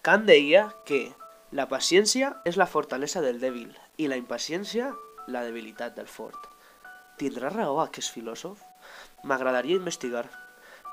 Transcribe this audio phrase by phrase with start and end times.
[0.00, 0.98] Kant deia que
[1.52, 4.86] la paciència és la fortalesa del dèbil i la impaciència
[5.28, 6.46] la debilitat del fort.
[7.20, 8.62] Tindrà raó aquest filòsof?
[9.28, 10.22] M'agradaria investigar,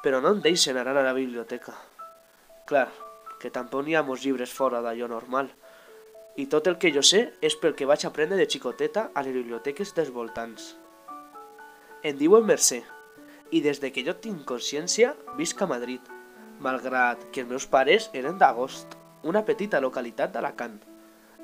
[0.03, 1.77] però no em deixen anar a la biblioteca.
[2.67, 2.89] Clar,
[3.39, 5.53] que tampoc n'hi ha molts llibres fora d'allò normal.
[6.35, 9.39] I tot el que jo sé és pel que vaig aprendre de xicoteta a les
[9.39, 10.73] biblioteques dels voltants.
[12.03, 12.83] Em diuen Mercè,
[13.55, 16.16] i des de que jo tinc consciència visc a Madrid,
[16.63, 20.77] malgrat que els meus pares eren d'Agost, una petita localitat d'Alacant.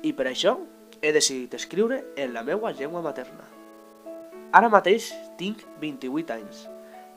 [0.02, 0.56] I per això
[1.02, 3.46] he decidit escriure en la meva llengua materna.
[4.54, 6.64] Ara mateix tinc 28 anys,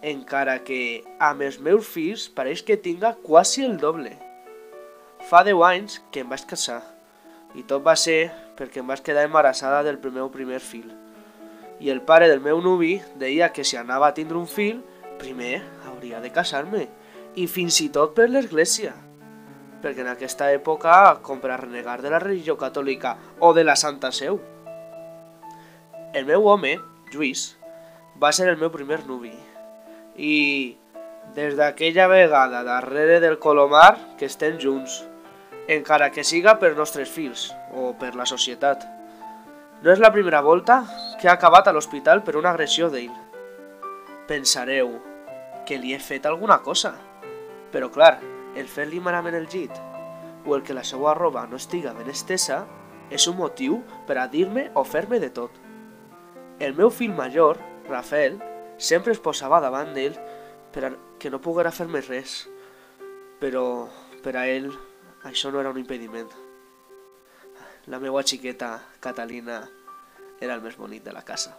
[0.02, 4.16] encara que amb els meus fills pareix que tinga quasi el doble.
[5.30, 6.82] Fa 10 anys que em vaig casar,
[7.58, 10.90] i tot va ser perquè em vaig quedar embarassada del meu primer fill.
[11.80, 14.82] I el pare del meu nuvi deia que si anava a tindre un fill,
[15.22, 16.88] primer hauria de casar-me,
[17.38, 18.96] i fins i tot per l'església.
[19.84, 23.14] Perquè en aquesta època, com per a renegar de la religió catòlica
[23.46, 24.40] o de la Santa Seu.
[26.18, 26.74] El meu home,
[27.14, 27.52] Lluís,
[28.18, 29.36] va ser el meu primer nuvi.
[30.18, 30.78] I
[31.36, 35.04] des d'aquella vegada darrere del Colomar que estem junts,
[35.68, 38.82] encara que siga per nostres fills o per la societat.
[39.84, 40.80] No és la primera volta
[41.22, 43.14] que ha acabat a l'hospital per una agressió d'ell.
[44.26, 44.96] Pensareu
[45.68, 46.96] que li he fet alguna cosa,
[47.72, 48.18] però clar,
[48.58, 49.74] el fer-li malament el llit
[50.48, 52.64] o el que la seva roba no estiga ben estesa
[53.12, 55.52] és un motiu per a dir-me o fer-me de tot.
[56.60, 58.40] El meu fill major, Rafael,
[58.78, 60.18] sempre es posava davant d'ell
[60.74, 62.46] per a que no poguera fer-me res,
[63.42, 63.88] però
[64.24, 64.72] per a ell
[65.28, 66.30] això no era un impediment.
[67.88, 69.62] La meva xiqueta, Catalina,
[70.42, 71.56] era el més bonic de la casa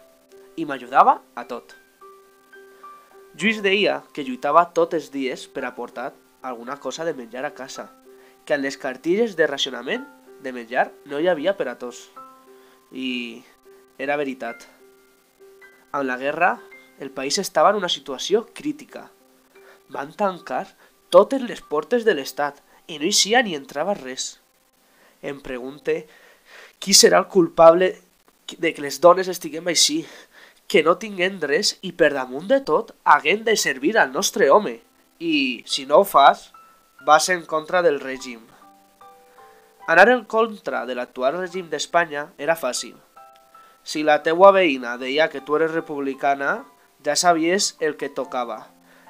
[0.59, 1.75] i m'ajudava a tot.
[3.37, 7.91] Lluís deia que lluitava tots els dies per aportar alguna cosa de menjar a casa,
[8.45, 10.07] que en les cartilles de racionament
[10.41, 12.07] de menjar no hi havia per a tots.
[12.91, 13.43] I
[14.01, 14.65] era veritat.
[15.91, 16.57] Amb la guerra,
[16.99, 19.09] el país estava en una situació crítica.
[19.89, 20.65] Van tancar
[21.09, 24.39] totes les portes de l'Estat i no hi sia ni entrava res.
[25.21, 26.05] Em pregunte
[26.79, 27.93] qui serà el culpable
[28.57, 30.01] de que les dones estiguem així,
[30.69, 34.77] que no tinguem res i per damunt de tot haguem de servir al nostre home.
[35.19, 36.51] I, si no ho fas,
[37.07, 38.43] vas en contra del règim.
[39.89, 42.93] Anar en contra de l'actual règim d'Espanya era fàcil.
[43.81, 46.59] Si la teua veïna deia que tu eres republicana,
[47.03, 48.67] ja sabies el que tocava.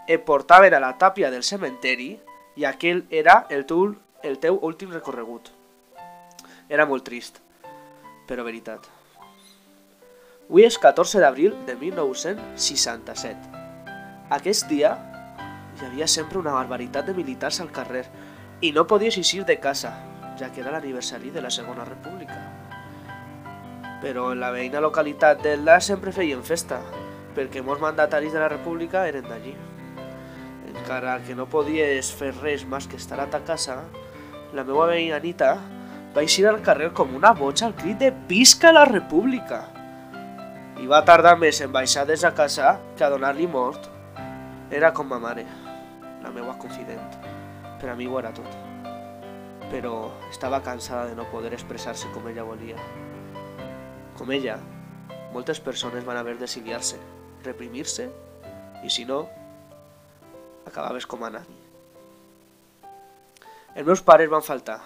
[0.07, 2.13] Et portaven a la tàpia del cementeri
[2.55, 5.51] i aquell era el teu, el teu últim recorregut.
[6.69, 7.43] Era molt trist,
[8.31, 8.87] però veritat.
[10.49, 13.51] Avui és 14 d'abril de 1967.
[14.33, 14.95] Aquest dia
[15.77, 18.07] hi havia sempre una barbaritat de militars al carrer
[18.65, 19.93] i no podies eixir de casa,
[20.41, 22.39] ja que era l'aniversari de la Segona República.
[24.01, 26.81] Però en la veïna localitat d'Elda sempre feien festa,
[27.37, 29.53] perquè molts mandataris de la República eren d'allí.
[30.73, 33.83] Encara que no podies fer res més que estar a ta casa,
[34.57, 35.59] la meva veïna Anita
[36.15, 39.67] va eixir al carrer com una boja al crit de «Visca la República!»
[40.79, 43.89] I va tardar més en baixar des a casa que a donar-li mort.
[44.71, 45.43] Era com ma mare,
[46.23, 47.17] la meva confident.
[47.81, 48.47] Per a mi ho era tot.
[49.73, 49.95] Però
[50.29, 52.77] estava cansada de no poder expressar-se com ella volia.
[54.17, 54.55] Com ella,
[55.33, 56.99] moltes persones van haver d'exiliar-se,
[57.43, 58.07] reprimir-se,
[58.83, 59.25] i si no,
[60.65, 61.59] acabaves com a nani.
[63.75, 64.79] Els meus pares van faltar.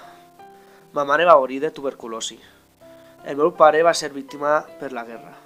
[0.94, 2.42] Ma mare va morir de tuberculosi.
[3.24, 5.43] El meu pare va ser víctima per la guerra.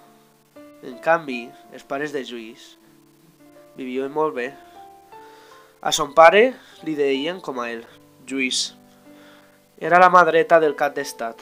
[0.86, 2.76] En canvi, els pares de Lluís
[3.78, 4.52] vivien molt bé.
[5.82, 6.52] A son pare
[6.86, 7.82] li deien com a ell,
[8.30, 8.76] Lluís.
[9.78, 11.42] Era la mà dreta del cap d'estat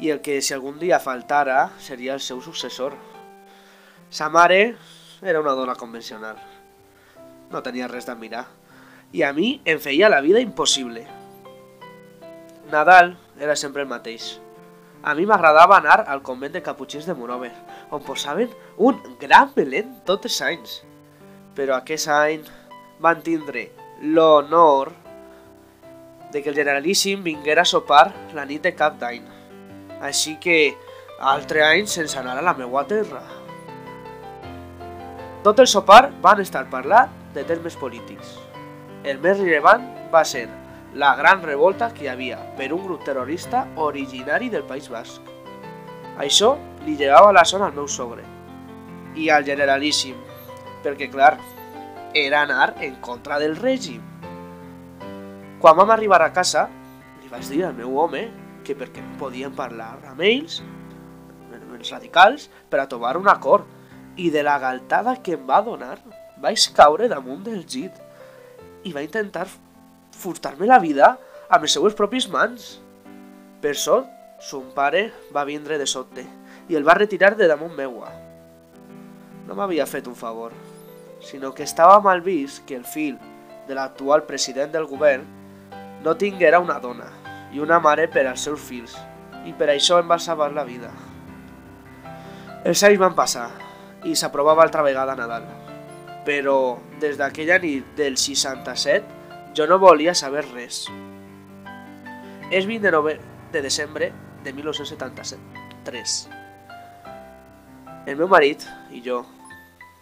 [0.00, 2.96] i el que si algun dia faltara seria el seu successor.
[4.08, 4.76] Sa mare
[5.20, 6.40] era una dona convencional.
[7.52, 8.46] No tenia res d'admirar.
[9.12, 11.04] I a mi em feia la vida impossible.
[12.72, 14.38] Nadal era sempre el mateix.
[15.02, 17.52] A mi m'agradava anar al convent de caputxins de Monover,
[17.90, 20.74] on posaven un gran belén tots els anys.
[21.56, 22.44] Però aquest any
[23.00, 23.70] van tindre
[24.02, 24.92] l'honor
[26.30, 29.24] de que el generalíssim vinguera a sopar la nit de cap d'any.
[30.04, 30.76] Així que,
[31.20, 33.24] altre any sense anar a la meua terra.
[35.44, 38.36] Tot el sopar van estar parlant de termes polítics.
[39.04, 40.44] El més rellevant va ser
[40.94, 45.22] la gran revolta que hi havia per un grup terrorista originari del País Basc.
[46.18, 46.56] Això
[46.86, 48.24] li llevava la zona al meu sogre
[49.16, 50.16] i al generalíssim,
[50.82, 51.36] perquè clar,
[52.14, 54.02] era anar en contra del règim.
[55.60, 56.66] Quan vam arribar a casa,
[57.22, 58.26] li vaig dir al meu home
[58.64, 60.60] que perquè podien parlar amb ells,
[61.80, 63.66] els radicals, per a trobar un acord.
[64.20, 65.96] I de la galtada que em va donar,
[66.42, 67.94] vaig caure damunt del llit
[68.84, 69.46] i va intentar
[70.20, 71.14] furtar-me la vida
[71.48, 72.76] amb les seues pròpies mans.
[73.60, 74.08] Per sort,
[74.40, 76.24] son pare va vindre de sobte
[76.70, 78.12] i el va retirar de damunt meua.
[79.46, 80.54] No m'havia fet un favor,
[81.20, 83.18] sinó que estava mal vist que el fill
[83.68, 85.26] de l'actual president del govern
[86.04, 87.10] no tinguera una dona
[87.52, 88.94] i una mare per als seus fills,
[89.44, 90.90] i per això em va salvar la vida.
[92.64, 93.48] Els anys van passar
[94.08, 95.44] i s'aprovava altra vegada Nadal,
[96.24, 99.19] però des d'aquella nit del 67
[99.56, 100.84] jo no volia saber res.
[102.50, 102.90] És 20
[103.52, 104.12] de, desembre
[104.44, 106.20] de 1973.
[108.06, 108.64] El meu marit
[108.94, 109.24] i jo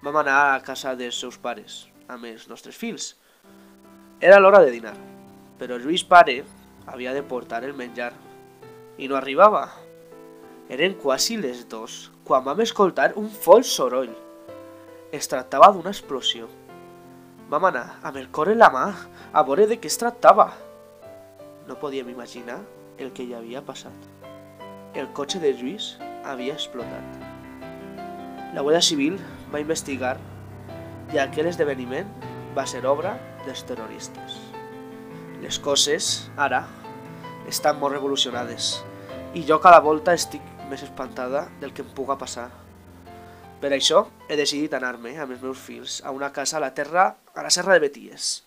[0.05, 3.15] vam anar a casa dels seus pares amb els nostres fills.
[4.21, 4.95] Era l'hora de dinar,
[5.59, 6.43] però Lluís pare
[6.87, 8.13] havia de portar el menjar
[8.99, 9.69] i no arribava.
[10.69, 14.13] Eren quasi les dos quan vam escoltar un fort soroll.
[15.13, 16.49] Es tractava d'una explosió.
[17.49, 18.85] Vam anar amb el cor en la mà
[19.33, 20.51] a veure de què es tractava.
[21.65, 22.59] No podíem imaginar
[23.01, 23.97] el que hi havia passat.
[24.93, 25.95] El cotxe de Lluís
[26.29, 27.25] havia explotat.
[28.53, 29.17] La Guàrdia Civil
[29.53, 30.19] va investigar
[31.15, 32.13] i aquell esdeveniment
[32.57, 33.15] va ser obra
[33.47, 34.37] dels terroristes.
[35.41, 36.67] Les coses, ara,
[37.49, 38.75] estan molt revolucionades
[39.33, 42.51] i jo cada volta estic més espantada del que em puga passar.
[43.59, 47.09] Per això he decidit anar-me amb els meus fills a una casa a la terra,
[47.35, 48.45] a la serra de Beties,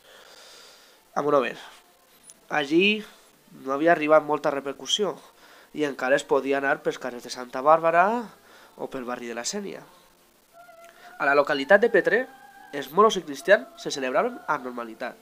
[1.15, 1.57] a Monover.
[2.47, 3.03] Allí
[3.65, 5.17] no havia arribat molta repercussió
[5.75, 8.05] i encara es podia anar pels carrers de Santa Bàrbara
[8.77, 9.81] o pel barri de la Sènia.
[11.19, 12.21] A la localitat de Petré,
[12.71, 15.19] els moros i cristians se celebraven amb normalitat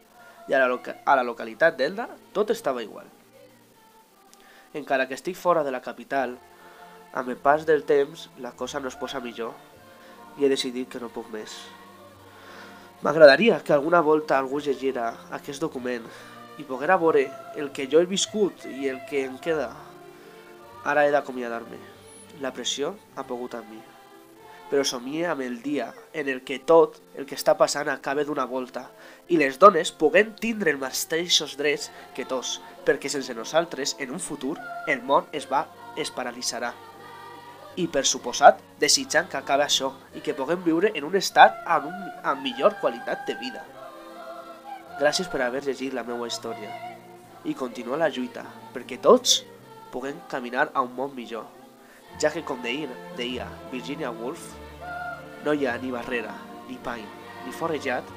[0.50, 2.06] i a la, loca a la localitat d'Elda
[2.38, 3.09] tot estava igual.
[4.77, 6.38] Encara que estic fora de la capital,
[7.09, 9.57] amb el pas del temps la cosa no es posa millor
[10.39, 11.59] i he decidit que no puc més.
[13.03, 16.07] M'agradaria que alguna volta algú llegira aquest document
[16.59, 19.69] i poguera veure el que jo he viscut i el que em queda.
[20.83, 21.80] Ara he d'acomiadar-me.
[22.44, 23.80] La pressió ha pogut amb mi.
[24.69, 28.45] Però somie amb el dia en el que tot el que està passant acabe d'una
[28.45, 28.86] volta
[29.27, 34.21] i les dones puguem tindre els mateixos drets que tots, perquè sense nosaltres, en un
[34.21, 34.57] futur,
[34.88, 35.65] el món es va
[35.97, 36.75] es paralitzarà.
[37.77, 41.92] I per suposat, desitjant que acabi això i que puguem viure en un estat amb,
[41.92, 43.63] un, amb millor qualitat de vida.
[45.00, 46.74] Gràcies per haver llegit la meva història
[47.48, 48.44] i continua la lluita
[48.74, 49.44] perquè tots
[49.94, 51.45] puguem caminar a un món millor,
[52.21, 54.51] ja que com deia, deia Virginia Woolf,
[55.45, 56.36] no hi ha ni barrera,
[56.68, 57.06] ni pany,
[57.45, 58.15] ni forejat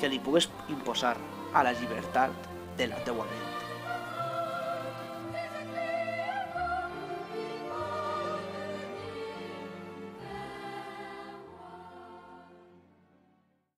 [0.00, 1.16] que li pugues imposar
[1.54, 3.55] a la llibertat de la teua ment.